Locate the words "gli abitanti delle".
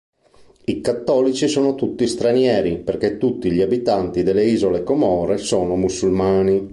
3.51-4.45